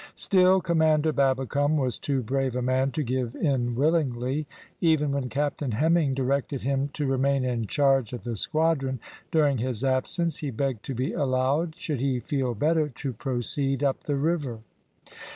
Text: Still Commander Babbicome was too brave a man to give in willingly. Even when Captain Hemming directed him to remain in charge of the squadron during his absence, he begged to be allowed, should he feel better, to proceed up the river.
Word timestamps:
Still 0.15 0.61
Commander 0.61 1.13
Babbicome 1.13 1.77
was 1.77 1.99
too 1.99 2.23
brave 2.23 2.55
a 2.55 2.61
man 2.63 2.89
to 2.93 3.03
give 3.03 3.35
in 3.35 3.75
willingly. 3.75 4.47
Even 4.79 5.11
when 5.11 5.29
Captain 5.29 5.73
Hemming 5.73 6.15
directed 6.15 6.63
him 6.63 6.89
to 6.93 7.05
remain 7.05 7.45
in 7.45 7.67
charge 7.67 8.11
of 8.11 8.23
the 8.23 8.35
squadron 8.35 8.99
during 9.31 9.59
his 9.59 9.83
absence, 9.83 10.37
he 10.37 10.49
begged 10.49 10.81
to 10.85 10.95
be 10.95 11.13
allowed, 11.13 11.75
should 11.75 11.99
he 11.99 12.19
feel 12.19 12.55
better, 12.55 12.89
to 12.89 13.13
proceed 13.13 13.83
up 13.83 14.05
the 14.05 14.15
river. 14.15 14.61